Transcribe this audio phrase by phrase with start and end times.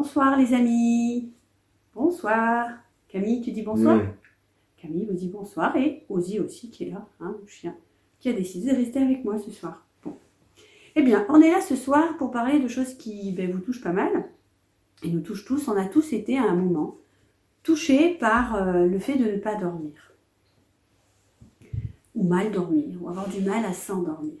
[0.00, 1.32] Bonsoir les amis.
[1.92, 2.68] Bonsoir.
[3.08, 4.00] Camille, tu dis bonsoir?
[4.80, 7.74] Camille vous dit bonsoir et Ozzy aussi qui est là, hein, le chien,
[8.20, 9.84] qui a décidé de rester avec moi ce soir.
[10.04, 10.16] Bon.
[10.94, 13.82] Eh bien, on est là ce soir pour parler de choses qui ben, vous touchent
[13.82, 14.30] pas mal
[15.02, 15.66] et nous touchent tous.
[15.66, 16.96] On a tous été à un moment
[17.64, 20.12] touchés par euh, le fait de ne pas dormir
[22.14, 24.38] ou mal dormir ou avoir du mal à s'endormir.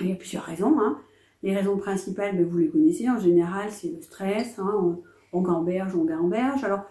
[0.00, 0.78] Il y a plusieurs raisons.
[0.78, 1.00] Hein.
[1.42, 4.58] Les raisons principales, ben, vous les connaissez, en général, c'est le stress.
[4.58, 4.98] Hein.
[5.32, 6.64] On, gamberge, on gamberge.
[6.64, 6.82] Alors,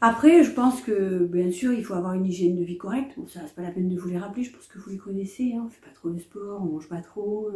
[0.00, 3.18] après, je pense que, bien sûr, il faut avoir une hygiène de vie correcte.
[3.18, 4.98] Bon, ça, c'est pas la peine de vous les rappeler, je pense que vous les
[4.98, 5.54] connaissez.
[5.54, 5.64] Hein.
[5.66, 7.50] On fait pas trop de sport, on mange pas trop,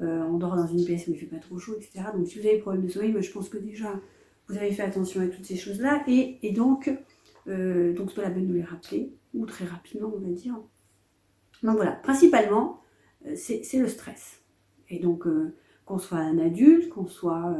[0.00, 2.04] euh, on dort dans une pièce où il fait pas trop chaud, etc.
[2.14, 3.98] Donc, si vous avez des problèmes de sommeil, je pense que déjà,
[4.48, 6.04] vous avez fait attention à toutes ces choses-là.
[6.08, 6.90] Et, donc,
[7.48, 10.54] euh, donc c'est pas la peine de les rappeler, ou très rapidement, on va dire.
[11.62, 12.82] Donc voilà, principalement,
[13.26, 14.41] euh, c'est le stress.
[14.92, 15.52] Et donc, euh,
[15.84, 17.56] qu'on soit un adulte, qu'on soit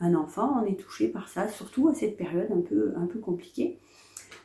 [0.00, 3.18] un enfant, on est touché par ça, surtout à cette période un peu, un peu
[3.18, 3.78] compliquée.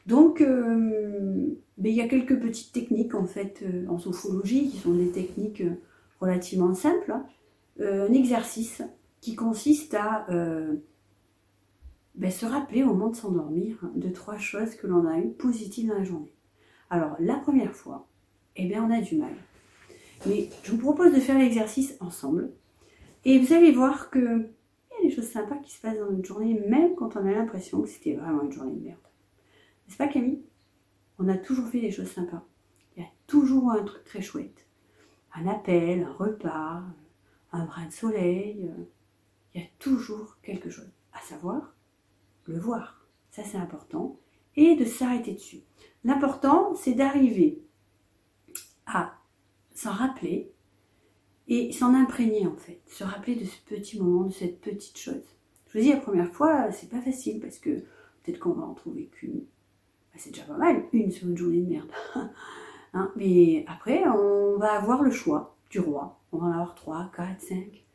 [0.05, 4.77] Donc, euh, ben, il y a quelques petites techniques en fait euh, en sophrologie qui
[4.77, 5.81] sont des techniques euh,
[6.19, 7.11] relativement simples.
[7.11, 7.25] Hein.
[7.79, 8.83] un exercice
[9.19, 10.27] qui consiste à
[12.15, 15.89] ben, se rappeler au moment de s'endormir de trois choses que l'on a eues positives
[15.89, 16.33] dans la journée.
[16.89, 18.07] Alors, la première fois,
[18.55, 19.33] eh bien, on a du mal.
[20.27, 22.51] Mais je vous propose de faire l'exercice ensemble.
[23.25, 24.49] Et vous allez voir que
[25.05, 27.89] des choses sympas qui se passent dans notre journée, même quand on a l'impression que
[27.89, 28.99] c'était vraiment une journée de merde.
[29.87, 30.43] N'est-ce pas Camille?
[31.19, 32.43] On a toujours fait des choses sympas.
[32.95, 34.67] Il y a toujours un truc très chouette.
[35.33, 36.83] Un appel, un repas,
[37.51, 38.71] un brin de soleil.
[39.53, 40.89] Il y a toujours quelque chose.
[41.13, 41.75] À savoir,
[42.45, 43.07] le voir.
[43.31, 44.19] Ça c'est important.
[44.55, 45.61] Et de s'arrêter dessus.
[46.03, 47.61] L'important, c'est d'arriver
[49.85, 50.51] s'en rappeler
[51.47, 55.23] et s'en imprégner en fait, se rappeler de ce petit moment, de cette petite chose.
[55.67, 58.73] Je vous dis la première fois, c'est pas facile parce que peut-être qu'on va en
[58.73, 59.41] trouver qu'une.
[59.41, 61.91] Bah, c'est déjà pas mal, une sur une journée de merde.
[62.93, 66.19] hein Mais après, on va avoir le choix du roi.
[66.31, 67.85] On va en avoir trois, quatre, cinq.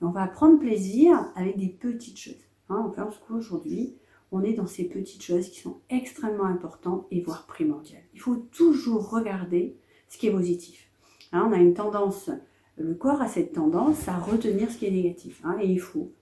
[0.00, 2.44] Et on va prendre plaisir avec des petites choses.
[2.68, 3.96] Hein enfin, aujourd'hui,
[4.32, 8.04] on est dans ces petites choses qui sont extrêmement importantes et voire primordiales.
[8.12, 9.78] Il faut toujours regarder
[10.10, 10.87] ce qui est positif.
[11.32, 12.30] Hein, on a une tendance
[12.78, 15.40] le corps a cette tendance à retenir ce qui est négatif.
[15.44, 16.12] Hein, et il faut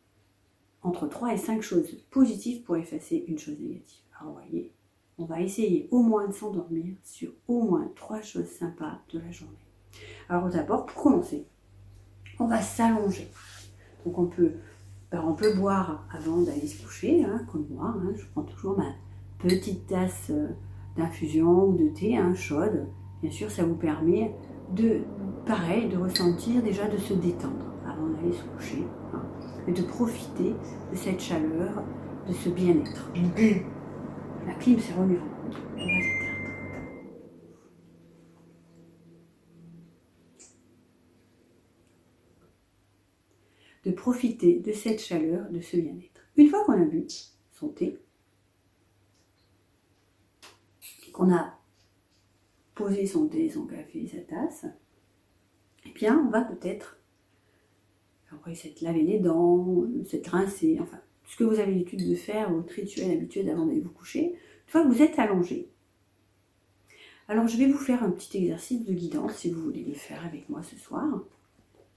[0.83, 4.01] entre 3 et 5 choses positives pour effacer une chose négative.
[4.19, 4.73] Alors voyez,
[5.19, 9.31] on va essayer au moins de s'endormir sur au moins 3 choses sympas de la
[9.31, 9.55] journée.
[10.29, 11.47] Alors d'abord, pour commencer,
[12.39, 13.29] on va s'allonger.
[14.05, 14.53] Donc on peut,
[15.13, 17.95] on boire avant d'aller se coucher, hein, comme moi.
[18.15, 18.95] Je prends toujours ma
[19.39, 20.49] petite tasse euh,
[20.97, 22.87] d'infusion ou de thé chaude.
[23.23, 24.35] Bien sûr, ça vous permet
[24.71, 25.03] de,
[25.45, 28.85] pareil, de ressentir déjà de se détendre avant d'aller se coucher
[29.15, 29.23] hein,
[29.67, 30.55] et de profiter
[30.91, 31.83] de cette chaleur,
[32.29, 33.11] de ce bien-être.
[34.47, 34.79] La clim.
[34.97, 35.57] On va l'éteindre.
[43.85, 46.21] De profiter de cette chaleur, de ce bien-être.
[46.37, 47.07] Une fois qu'on a bu
[47.53, 47.99] son thé,
[51.13, 51.55] qu'on a
[52.77, 54.67] poser son thé, son café, sa tasse,
[55.85, 57.01] eh bien, on va peut-être,
[58.31, 62.53] après s'être laver les dents, s'être rincé, enfin, ce que vous avez l'habitude de faire,
[62.53, 65.71] votre rituel habituel avant d'aller vous coucher, une fois que vous êtes allongé.
[67.29, 70.25] Alors, je vais vous faire un petit exercice de guidance si vous voulez le faire
[70.25, 71.25] avec moi ce soir.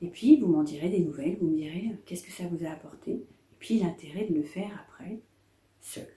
[0.02, 2.70] Et puis, vous m'en direz des nouvelles, vous me direz qu'est-ce que ça vous a
[2.70, 3.26] apporté, et
[3.60, 5.20] puis l'intérêt de le faire après,
[5.82, 6.08] seul.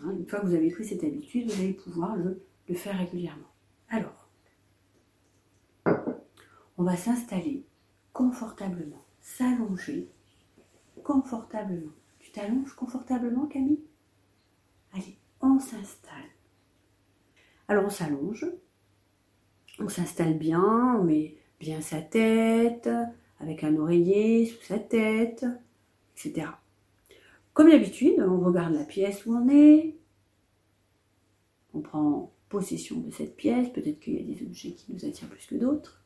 [0.00, 3.49] Hein, une fois que vous avez pris cette habitude, vous allez pouvoir le faire régulièrement.
[3.90, 4.28] Alors,
[6.78, 7.66] on va s'installer
[8.12, 10.08] confortablement, s'allonger
[11.02, 11.92] confortablement.
[12.20, 13.82] Tu t'allonges confortablement, Camille?
[14.92, 16.30] Allez, on s'installe.
[17.66, 18.46] Alors on s'allonge,
[19.78, 22.88] on s'installe bien, on met bien sa tête,
[23.40, 25.46] avec un oreiller sous sa tête,
[26.16, 26.48] etc.
[27.52, 29.96] Comme d'habitude, on regarde la pièce où on est,
[31.74, 35.28] on prend possession de cette pièce, peut-être qu'il y a des objets qui nous attirent
[35.28, 36.04] plus que d'autres.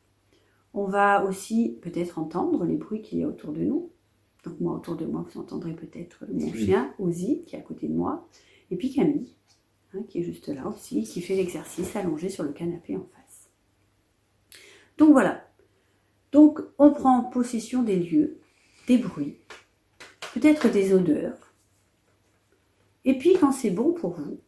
[0.73, 3.91] On va aussi peut-être entendre les bruits qu'il y a autour de nous.
[4.43, 7.87] Donc moi, autour de moi, vous entendrez peut-être mon chien, Ozzy, qui est à côté
[7.87, 8.29] de moi,
[8.69, 9.35] et puis Camille,
[9.93, 13.49] hein, qui est juste là aussi, qui fait l'exercice allongé sur le canapé en face.
[14.97, 15.47] Donc voilà.
[16.31, 18.39] Donc on prend possession des lieux,
[18.87, 19.37] des bruits,
[20.35, 21.53] peut-être des odeurs.
[23.03, 24.39] Et puis quand c'est bon pour vous,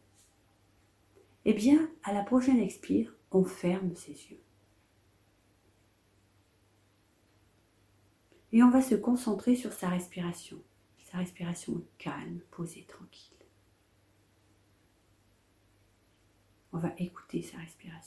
[1.44, 4.42] eh bien, à la prochaine expire, on ferme ses yeux.
[8.52, 10.62] Et on va se concentrer sur sa respiration.
[11.10, 13.36] Sa respiration calme, posée, tranquille.
[16.72, 17.98] On va écouter sa respiration.